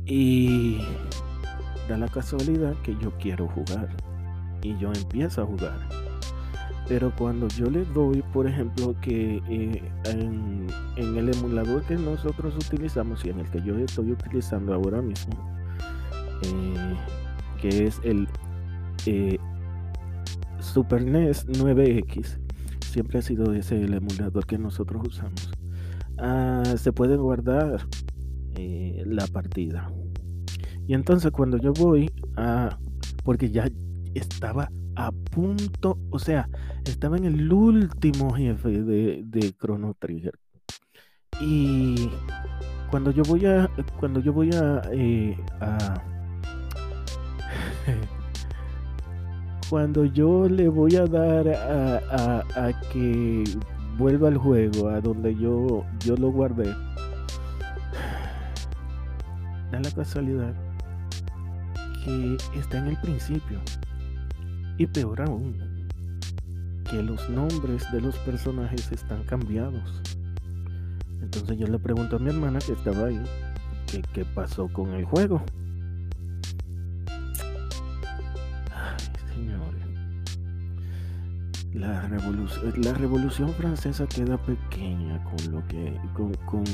Y 0.04 0.78
da 1.88 1.96
la 1.96 2.08
casualidad 2.08 2.74
que 2.82 2.94
yo 3.00 3.10
quiero 3.18 3.48
jugar 3.48 3.88
y 4.62 4.76
yo 4.78 4.92
empiezo 4.92 5.42
a 5.42 5.46
jugar. 5.46 5.88
Pero 6.88 7.10
cuando 7.16 7.48
yo 7.48 7.70
le 7.70 7.84
doy, 7.86 8.22
por 8.32 8.46
ejemplo, 8.46 8.94
que 9.00 9.40
eh, 9.48 9.82
en, 10.04 10.66
el 10.96 11.28
emulador 11.28 11.82
que 11.84 11.94
nosotros 11.94 12.54
utilizamos 12.56 13.24
y 13.24 13.30
en 13.30 13.40
el 13.40 13.50
que 13.50 13.62
yo 13.62 13.78
estoy 13.78 14.12
utilizando 14.12 14.74
ahora 14.74 15.00
mismo, 15.00 15.32
eh, 16.42 16.96
que 17.60 17.86
es 17.86 18.00
el 18.04 18.28
Super 20.72 21.04
NES 21.04 21.46
9X, 21.48 22.38
siempre 22.86 23.18
ha 23.18 23.22
sido 23.22 23.52
ese 23.52 23.82
el 23.82 23.92
emulador 23.92 24.46
que 24.46 24.56
nosotros 24.56 25.02
usamos. 25.06 25.50
Ah, 26.16 26.62
se 26.76 26.92
puede 26.92 27.16
guardar 27.16 27.86
la 29.04 29.26
partida 29.26 29.90
y 30.86 30.94
entonces 30.94 31.30
cuando 31.30 31.58
yo 31.58 31.72
voy 31.74 32.10
a, 32.36 32.78
porque 33.22 33.50
ya 33.50 33.68
estaba 34.14 34.70
a 34.96 35.12
punto, 35.12 35.98
o 36.10 36.18
sea, 36.18 36.48
estaba 36.84 37.16
en 37.18 37.24
el 37.24 37.52
último 37.52 38.32
jefe 38.32 38.82
de, 38.82 39.22
de 39.24 39.52
Chrono 39.52 39.94
Trigger. 39.98 40.38
Y 41.40 42.10
cuando 42.90 43.10
yo 43.10 43.22
voy 43.24 43.44
a, 43.46 43.70
cuando 44.00 44.20
yo 44.20 44.32
voy 44.32 44.50
a, 44.54 44.82
eh, 44.92 45.36
a 45.60 46.02
cuando 49.72 50.04
yo 50.04 50.46
le 50.50 50.68
voy 50.68 50.96
a 50.96 51.06
dar 51.06 51.48
a, 51.48 52.44
a, 52.56 52.78
que 52.92 53.42
vuelva 53.96 54.28
al 54.28 54.36
juego, 54.36 54.90
a 54.90 55.00
donde 55.00 55.34
yo, 55.34 55.86
yo 56.04 56.14
lo 56.14 56.30
guardé, 56.30 56.66
da 59.72 59.80
la 59.80 59.90
casualidad 59.92 60.52
que 62.04 62.36
está 62.54 62.80
en 62.80 62.88
el 62.88 62.98
principio. 62.98 63.58
Y 64.76 64.86
peor 64.86 65.22
aún, 65.22 65.56
que 66.90 67.02
los 67.02 67.30
nombres 67.30 67.90
de 67.92 68.02
los 68.02 68.14
personajes 68.18 68.92
están 68.92 69.22
cambiados. 69.24 70.02
Entonces 71.22 71.56
yo 71.56 71.66
le 71.66 71.78
pregunto 71.78 72.16
a 72.16 72.18
mi 72.18 72.28
hermana 72.28 72.58
que 72.58 72.72
estaba 72.72 73.06
ahí, 73.06 73.22
que 73.90 74.02
qué 74.12 74.26
pasó 74.26 74.68
con 74.68 74.92
el 74.92 75.06
juego. 75.06 75.42
La 81.82 82.00
revolución, 82.02 82.72
la 82.76 82.94
revolución 82.94 83.52
francesa 83.54 84.06
queda 84.06 84.38
pequeña 84.38 85.22
con 85.24 85.52
lo 85.52 85.66
que, 85.66 86.00
con, 86.14 86.32
con 86.46 86.64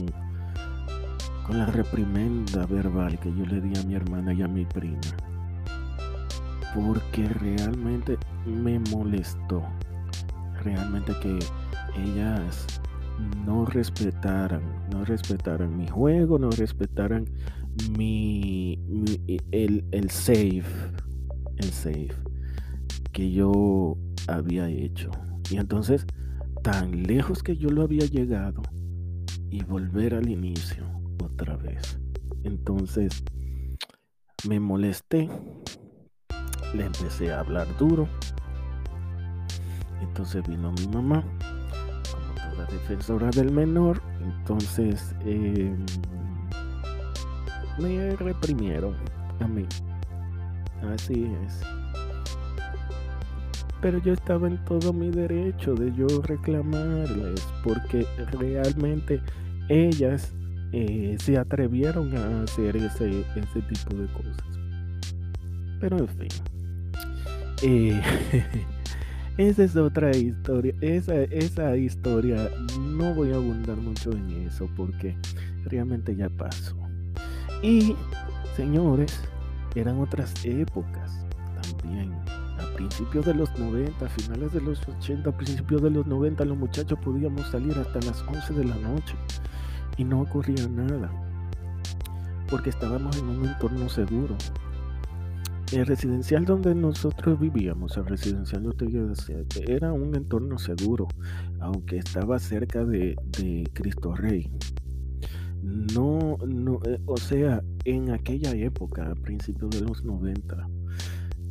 con 1.49 1.57
la 1.57 1.64
reprimenda 1.64 2.66
verbal 2.66 3.18
que 3.18 3.35
yo 3.35 3.47
le 3.47 3.62
di 3.62 3.73
a 3.79 3.83
mi 3.85 3.94
hermana 3.94 4.35
y 4.35 4.42
a 4.42 4.49
mi 4.49 4.66
prima. 4.66 5.01
Porque 6.75 7.27
realmente 7.27 8.18
me 8.44 8.79
molestó. 8.90 9.62
Realmente 10.62 11.14
que 11.23 11.38
ellas 11.97 12.66
no 13.47 13.64
respetaran, 13.64 14.61
no 14.92 15.07
respetaran 15.07 15.75
mi 15.75 15.88
juego, 15.88 16.38
no 16.38 16.51
respetaran 16.51 17.25
mi, 17.97 18.79
el, 19.51 19.87
el 19.90 20.11
save, 20.11 20.64
el 21.57 21.71
save 21.71 22.14
que 23.12 23.33
yo 23.33 23.97
había 24.28 24.68
hecho. 24.68 25.10
Y 25.50 25.56
entonces, 25.56 26.06
tan 26.62 27.04
lejos 27.04 27.42
que 27.42 27.56
yo 27.56 27.70
lo 27.70 27.82
había 27.82 28.06
llegado 28.06 28.62
y 29.50 29.62
volver 29.64 30.14
al 30.14 30.28
inicio 30.28 30.84
otra 31.22 31.56
vez. 31.56 31.98
Entonces 32.44 33.24
me 34.46 34.60
molesté, 34.60 35.28
le 36.74 36.84
empecé 36.84 37.32
a 37.32 37.40
hablar 37.40 37.66
duro. 37.78 38.08
Entonces 40.00 40.46
vino 40.46 40.72
mi 40.72 40.86
mamá, 40.88 41.24
como 42.12 42.34
toda 42.34 42.66
defensora 42.66 43.30
del 43.30 43.50
menor. 43.50 44.00
Entonces 44.22 45.14
em, 45.24 45.84
me 47.78 48.14
reprimieron 48.16 48.94
a 49.40 49.48
mí. 49.48 49.66
Así 50.82 51.32
es. 51.44 51.77
Pero 53.80 53.98
yo 53.98 54.12
estaba 54.12 54.48
en 54.48 54.62
todo 54.64 54.92
mi 54.92 55.10
derecho 55.10 55.74
de 55.74 55.94
yo 55.94 56.06
reclamarles 56.22 57.46
porque 57.62 58.06
realmente 58.32 59.20
ellas 59.68 60.32
eh, 60.72 61.16
se 61.20 61.38
atrevieron 61.38 62.16
a 62.16 62.42
hacer 62.42 62.76
ese, 62.76 63.20
ese 63.20 63.62
tipo 63.62 63.94
de 63.94 64.06
cosas. 64.08 64.58
Pero 65.80 65.98
en 65.98 66.08
fin. 66.08 66.28
Eh, 67.62 68.00
esa 69.38 69.64
es 69.64 69.76
otra 69.76 70.10
historia. 70.16 70.74
Esa, 70.80 71.14
esa 71.22 71.76
historia 71.76 72.50
no 72.80 73.14
voy 73.14 73.32
a 73.32 73.36
abundar 73.36 73.76
mucho 73.76 74.10
en 74.12 74.46
eso 74.46 74.68
porque 74.76 75.16
realmente 75.64 76.14
ya 76.16 76.28
pasó. 76.28 76.76
Y, 77.62 77.94
señores, 78.56 79.20
eran 79.74 80.00
otras 80.00 80.44
épocas 80.44 81.24
también. 81.62 82.12
Principios 82.78 83.26
de 83.26 83.34
los 83.34 83.58
90, 83.58 84.06
a 84.06 84.08
finales 84.08 84.52
de 84.52 84.60
los 84.60 84.86
80, 84.86 85.30
a 85.30 85.36
principios 85.36 85.82
de 85.82 85.90
los 85.90 86.06
90, 86.06 86.44
los 86.44 86.56
muchachos 86.56 86.96
podíamos 87.04 87.48
salir 87.48 87.76
hasta 87.76 87.98
las 88.02 88.22
11 88.22 88.54
de 88.54 88.64
la 88.66 88.76
noche 88.76 89.16
y 89.96 90.04
no 90.04 90.20
ocurría 90.20 90.68
nada, 90.68 91.10
porque 92.48 92.70
estábamos 92.70 93.18
en 93.18 93.30
un 93.30 93.46
entorno 93.46 93.88
seguro. 93.88 94.36
El 95.72 95.86
residencial 95.86 96.44
donde 96.44 96.72
nosotros 96.72 97.40
vivíamos, 97.40 97.96
el 97.96 98.06
residencial 98.06 98.62
de 98.62 99.64
era 99.66 99.92
un 99.92 100.14
entorno 100.14 100.56
seguro, 100.56 101.08
aunque 101.58 101.96
estaba 101.96 102.38
cerca 102.38 102.84
de, 102.84 103.16
Cristo 103.72 104.14
Rey. 104.14 104.52
No, 105.64 106.38
no, 106.46 106.78
eh, 106.86 107.00
o 107.06 107.16
sea, 107.16 107.60
en 107.84 108.12
aquella 108.12 108.52
época, 108.52 109.10
a 109.10 109.16
principios 109.16 109.70
de 109.70 109.80
los 109.80 110.04
90, 110.04 110.68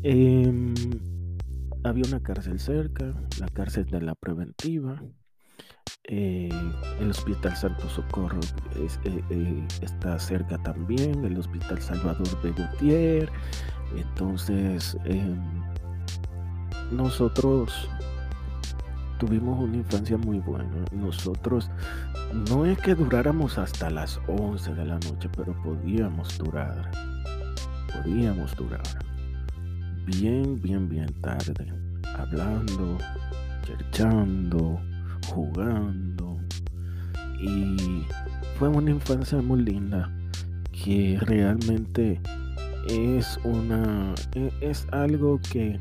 em, 0.04 0.74
había 1.90 2.06
una 2.08 2.22
cárcel 2.22 2.60
cerca, 2.60 3.14
la 3.40 3.48
cárcel 3.50 3.86
de 3.86 4.02
la 4.02 4.16
preventiva, 4.16 5.02
eh, 6.10 6.50
el 7.00 7.10
Hospital 7.10 7.56
Santo 7.56 7.90
Socorro 7.90 8.40
eh, 8.76 9.22
eh, 9.30 9.68
está 9.82 10.18
cerca 10.20 10.58
también, 10.60 11.26
el 11.26 11.38
Hospital 11.38 11.82
Salvador 11.82 12.42
de 12.42 12.52
Gutiérrez. 12.52 13.30
Entonces, 13.96 14.98
em, 15.06 15.38
nosotros 16.92 17.90
tuvimos 19.20 19.60
una 19.60 19.78
infancia 19.78 20.18
muy 20.18 20.40
buena. 20.40 20.86
Nosotros 20.92 21.70
no 22.50 22.66
es 22.66 22.78
que 22.80 22.96
duráramos 22.96 23.58
hasta 23.58 23.90
las 23.90 24.20
11 24.28 24.76
de 24.76 24.86
la 24.86 24.96
noche, 24.96 25.30
pero 25.36 25.54
podíamos 25.64 26.38
durar. 26.38 26.90
Podíamos 27.94 28.56
durar. 28.56 29.07
Bien, 30.08 30.58
bien, 30.62 30.88
bien 30.88 31.14
tarde. 31.22 31.68
Hablando, 32.18 32.98
cherchando, 33.64 34.80
jugando. 35.28 36.38
Y 37.42 38.06
fue 38.58 38.70
una 38.70 38.92
infancia 38.92 39.42
muy 39.42 39.64
linda 39.64 40.10
que 40.72 41.20
realmente 41.24 42.22
es 42.90 43.38
una 43.44 44.16
e, 44.34 44.50
es 44.62 44.88
algo 44.94 45.42
que 45.52 45.78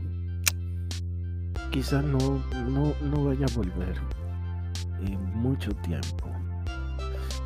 quizás 1.70 2.04
no, 2.04 2.42
no, 2.68 3.24
vaya 3.24 3.46
a 3.46 3.56
volver 3.56 3.94
en 5.02 5.22
mucho 5.36 5.70
tiempo. 5.76 6.28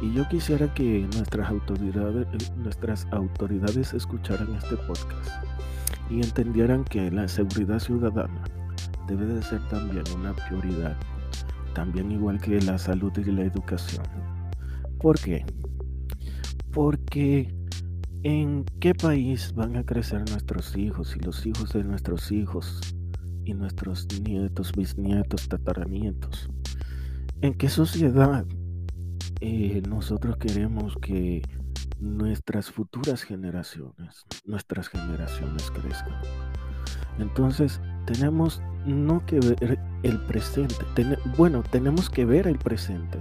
Y 0.01 0.15
yo 0.15 0.27
quisiera 0.31 0.73
que 0.73 1.07
nuestras 1.15 1.51
autoridades, 1.51 2.27
nuestras 2.57 3.07
autoridades 3.13 3.93
escucharan 3.93 4.55
este 4.55 4.79
podcast 4.79 5.50
y 6.11 6.17
entendieran 6.23 6.85
que 6.85 7.11
la 7.11 7.29
seguridad 7.29 7.79
ciudadana 7.79 8.45
debe 9.07 9.27
de 9.27 9.43
ser 9.43 9.61
también 9.69 10.05
una 10.17 10.35
prioridad, 10.35 10.97
también 11.75 12.11
igual 12.11 12.41
que 12.41 12.61
la 12.61 12.79
salud 12.79 13.13
y 13.17 13.31
la 13.31 13.45
educación. 13.45 14.05
¿Por 14.99 15.19
qué? 15.19 15.45
Porque 16.73 17.55
¿en 18.23 18.65
qué 18.81 18.95
país 18.95 19.53
van 19.55 19.77
a 19.77 19.85
crecer 19.85 20.29
nuestros 20.31 20.77
hijos 20.77 21.17
y 21.17 21.21
los 21.21 21.47
hijos 21.47 21.73
de 21.73 21.85
nuestros 21.85 22.31
hijos 22.33 22.81
y 23.45 23.55
nuestros 23.55 24.07
nietos, 24.21 24.73
bisnietos, 24.73 25.49
tataranietos? 25.49 26.51
¿En 27.41 27.55
qué 27.55 27.69
sociedad 27.69 28.45
eh, 29.41 29.81
nosotros 29.89 30.37
queremos 30.37 30.95
que 31.01 31.43
nuestras 32.01 32.71
futuras 32.71 33.23
generaciones, 33.23 34.27
nuestras 34.47 34.89
generaciones 34.89 35.71
crezcan? 35.71 36.21
Entonces, 37.19 37.81
tenemos 38.07 38.63
no 38.87 39.25
que 39.27 39.41
ver 39.41 39.79
el 40.03 40.21
presente, 40.23 40.77
bueno, 41.37 41.63
tenemos 41.71 42.09
que 42.09 42.25
ver 42.25 42.47
el 42.47 42.59
presente 42.59 43.19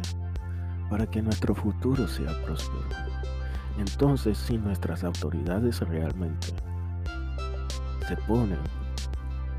para 0.89 1.05
que 1.05 1.21
nuestro 1.21 1.53
futuro 1.53 2.07
sea 2.07 2.31
próspero. 2.43 2.87
Entonces, 3.77 4.37
si 4.37 4.57
nuestras 4.57 5.03
autoridades 5.03 5.79
realmente 5.81 6.47
se 8.07 8.17
ponen 8.17 8.59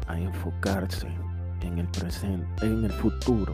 a 0.09 0.19
enfocarse 0.19 1.09
en 1.63 1.79
el 1.79 1.87
presente, 1.89 2.67
en 2.67 2.85
el 2.85 2.93
futuro 2.93 3.53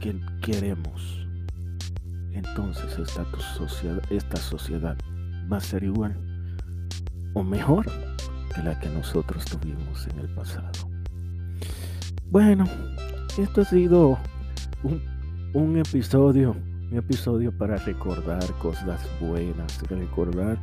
que 0.00 0.20
queremos, 0.40 1.25
entonces 2.36 2.98
esta 2.98 4.36
sociedad, 4.36 4.96
va 5.52 5.56
a 5.58 5.60
ser 5.60 5.84
igual 5.84 6.16
o 7.34 7.42
mejor 7.42 7.86
que 8.54 8.62
la 8.62 8.78
que 8.80 8.88
nosotros 8.88 9.44
tuvimos 9.44 10.06
en 10.08 10.18
el 10.18 10.28
pasado. 10.34 10.70
Bueno, 12.30 12.64
esto 13.38 13.60
ha 13.60 13.64
sido 13.64 14.18
un 14.82 15.00
un 15.56 15.78
episodio, 15.78 16.54
un 16.90 16.98
episodio 16.98 17.50
para 17.50 17.76
recordar 17.76 18.44
cosas 18.58 19.00
buenas, 19.20 19.80
recordar 19.88 20.58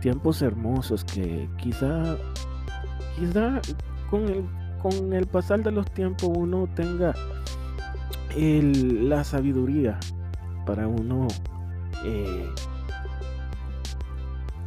tiempos 0.00 0.40
hermosos 0.40 1.04
que 1.04 1.46
quizá, 1.58 2.16
quizá 3.18 3.60
con 4.08 4.26
el, 4.28 4.44
con 4.80 5.12
el 5.12 5.26
pasar 5.26 5.62
de 5.62 5.72
los 5.72 5.90
tiempos 5.92 6.30
uno 6.34 6.66
tenga 6.74 7.14
la 8.34 9.24
sabiduría 9.24 9.98
para 10.64 10.86
uno 10.86 11.28
eh, 12.04 12.48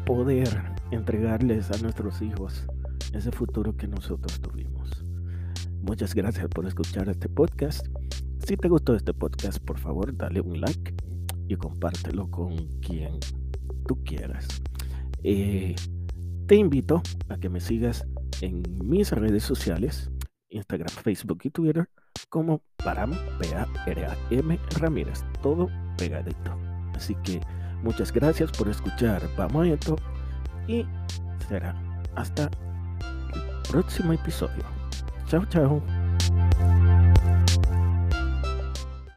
poder 0.06 0.48
entregarles 0.92 1.72
a 1.72 1.78
nuestros 1.82 2.22
hijos 2.22 2.66
ese 3.14 3.32
futuro 3.32 3.76
que 3.76 3.88
nosotros 3.88 4.40
tuvimos. 4.42 5.04
Muchas 5.82 6.14
gracias 6.16 6.48
por 6.48 6.66
escuchar 6.66 7.10
este 7.10 7.30
podcast. 7.30 7.88
Si 8.46 8.58
te 8.58 8.68
gustó 8.68 8.96
este 8.96 9.14
podcast, 9.14 9.60
por 9.60 9.78
favor, 9.78 10.16
dale 10.16 10.42
un 10.42 10.60
like 10.60 10.94
y 11.48 11.56
compártelo 11.56 12.30
con 12.30 12.56
quien 12.80 13.20
tú 13.88 14.04
quieras. 14.04 14.48
Eh, 15.24 15.76
te 16.48 16.56
invito 16.56 17.02
a 17.30 17.38
que 17.38 17.50
me 17.50 17.60
sigas 17.60 18.06
en 18.42 18.64
mis 18.84 19.12
redes 19.12 19.44
sociales, 19.44 20.12
Instagram, 20.50 20.90
Facebook 20.90 21.40
y 21.44 21.50
Twitter, 21.50 21.90
como 22.30 22.62
Param, 22.78 23.12
P-A-R-A-M 23.40 24.60
Ramírez, 24.80 25.24
todo 25.42 25.70
Así 26.96 27.16
que 27.24 27.42
muchas 27.84 28.12
gracias 28.12 28.52
por 28.52 28.70
escuchar 28.70 29.22
esto 29.64 29.96
y 30.68 30.86
será 31.48 31.76
hasta 32.16 32.44
el 32.44 33.70
próximo 33.70 34.14
episodio. 34.14 34.64
Chao, 35.28 35.46
chao. 35.46 35.82